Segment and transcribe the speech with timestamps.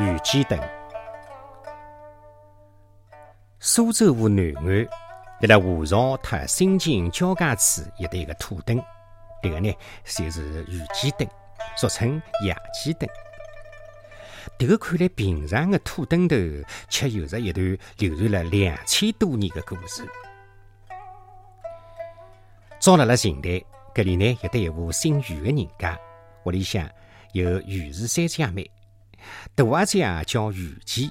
[0.00, 0.58] 玉鸡灯。
[3.58, 4.88] 苏州河南岸，
[5.40, 8.82] 辣辣河槽特新泾交界处有得一个土墩，
[9.42, 9.70] 迭个呢
[10.06, 11.28] 就是玉鸡墩，
[11.76, 13.06] 俗称野鸡墩。
[14.58, 16.34] 迭个看来平常的土墩头，
[16.88, 20.08] 却有着一段流传了两千多年的故事。
[22.78, 23.62] 早辣辣秦代，
[23.94, 25.98] 搿里呢有得一户姓于的人家，
[26.44, 26.88] 屋里向
[27.32, 28.70] 有于氏三姐妹，
[29.54, 31.10] 大阿姐叫于姬，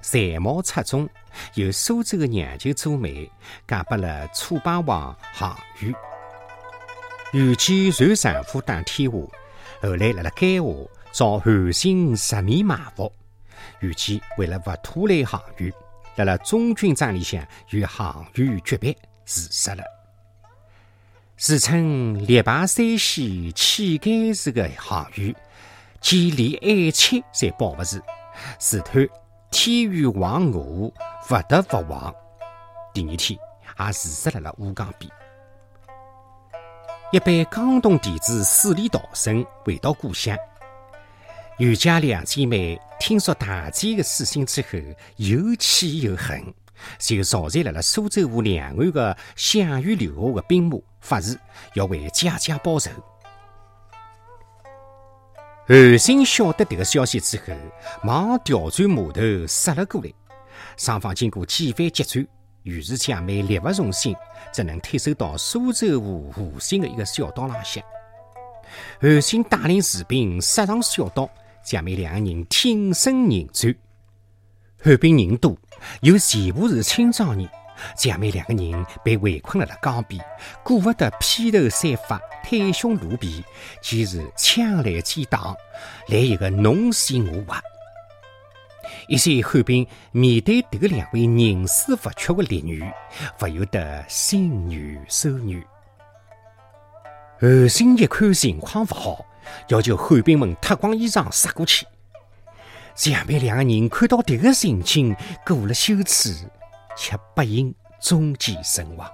[0.00, 1.08] 才貌出众，
[1.54, 3.30] 有苏州的娘舅做媒，
[3.66, 5.94] 嫁拨了楚霸王项羽。
[7.32, 9.16] 于姬传丈夫打天下，
[9.82, 13.12] 后来辣辣垓下遭韩信十面埋伏，
[13.80, 15.72] 于姬为了勿拖累项羽，
[16.16, 19.82] 辣辣中军帐里向与项羽决别，自杀了。
[21.36, 25.36] 自称力拔山兮气盖世的项羽，
[26.00, 28.00] 见怜爱妾侪保不住，
[28.58, 29.08] 自叹
[29.50, 30.92] 天欲亡我，
[31.28, 32.14] 不得不亡。
[32.94, 33.38] 第二天
[33.78, 35.10] 也自杀在了乌江边。
[37.10, 40.36] 一班江东弟子死里逃生，回到故乡。
[41.58, 44.78] 余家两姐妹听说大姐的死讯之后，
[45.16, 46.42] 又气又恨。
[46.98, 51.36] 就召集了了苏州河两岸的项羽留下的兵马，发誓
[51.74, 52.90] 要为家家报仇。
[55.68, 57.52] 韩信晓得这个消息之后，
[58.02, 60.10] 忙调转马头杀了过来。
[60.78, 62.26] 双方经过几番激战，
[62.62, 64.16] 于是姐妹力不从心，
[64.50, 67.84] 只能退守到苏州河湖心的一个小岛浪向。
[68.98, 71.28] 韩信带领士兵杀上小岛，
[71.62, 73.74] 姐妹两个人挺身迎战。
[74.82, 75.54] 韩兵人多。
[76.00, 77.48] 又全部是青壮年，
[77.96, 80.24] 姐妹两个人被围困在了江边，
[80.62, 83.44] 顾不得披头散发、袒胸露臂，
[83.80, 85.56] 即是枪来剑挡，
[86.08, 87.60] 来一个侬死我活。
[89.06, 92.84] 一些汉兵面对这个两位宁死不屈的烈女，
[93.38, 95.62] 不由得心软手软。
[97.40, 99.24] 韩信一看情况不好，
[99.68, 101.86] 要求汉兵们脱光衣裳杀过去。
[102.94, 105.14] 姐妹两个人看到这个情景，
[105.46, 106.34] 过了羞耻，
[106.98, 109.08] 却不幸中箭身亡。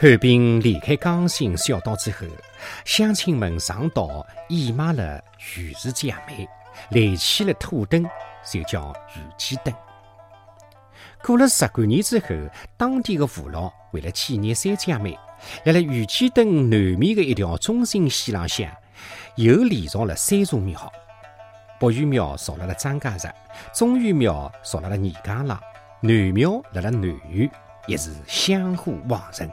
[0.00, 2.26] 汉兵离开江心小岛之后，
[2.84, 5.22] 乡亲们上岛掩埋了
[5.56, 6.48] 于氏姐妹，
[6.90, 8.04] 垒起了土墩，
[8.44, 9.74] 就叫于鸡墩。
[11.22, 12.26] 过了十多年之后，
[12.76, 15.18] 当地的父老为了纪念三姐妹，
[15.64, 18.68] 在了于鸡墩南面的一条中心线浪向。
[19.36, 20.92] 又连上了三座庙，
[21.78, 23.32] 北岳庙造辣了张家石，
[23.72, 25.60] 中岳庙造辣了泥江浪，
[26.00, 27.48] 南庙辣辣南岳，
[27.86, 29.48] 也是香火旺盛。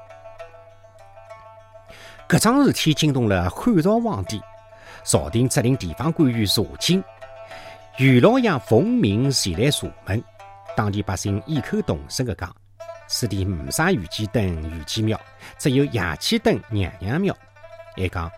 [2.27, 4.41] 搿桩事体惊动了汉朝皇帝，
[5.03, 7.03] 朝廷责令地方官员查禁。
[7.97, 10.23] 袁老爷奉命前来查问，
[10.75, 12.53] 当地百姓异口同声地讲：
[13.07, 15.19] 此地没啥玉鸡灯、玉鸡庙，
[15.59, 17.37] 只有野鸡灯、娘娘庙。
[17.95, 18.31] 还讲。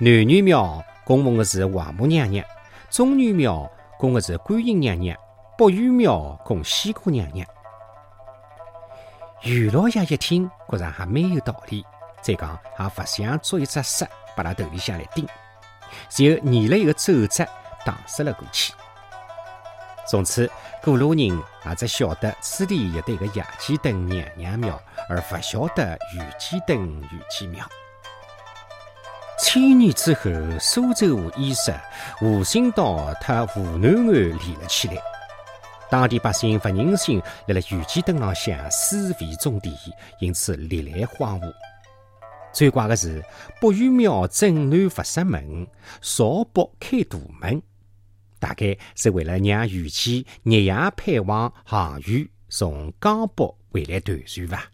[0.00, 2.44] 南岳庙供奉的是王母娘娘，
[2.94, 3.68] 中元庙
[3.98, 5.18] 供的是观音娘娘，
[5.58, 7.44] 北元庙供西姑娘娘。
[9.42, 11.84] 余老爷一听，觉着还蛮有道理，
[12.22, 14.06] 再讲也不想做一只蛇
[14.36, 15.26] 把他头里向来钉，
[16.08, 17.44] 就拟了一个奏折，
[17.84, 18.72] 打塞了过去。
[20.08, 20.48] 从此，
[20.80, 27.66] 过路人也只晓得此地有得一个野鸡灯娘娘庙，而不晓得玉鸡灯玉鸡庙。
[29.46, 31.78] 千年之后，苏州河淹塞，
[32.16, 34.94] 湖心岛和湖南岸连了起来。
[35.90, 39.74] 当地百姓不忍心辣辣玉鸡墩浪向尸 vị 种田，
[40.18, 41.52] 因此历来荒芜。
[42.54, 43.22] 最怪的是，
[43.60, 45.66] 北岳庙正南不设门，
[46.00, 47.62] 朝北开大门，
[48.38, 54.70] 大概是为了让玉鸡日夜盼望项羽从江北回来团聚吧。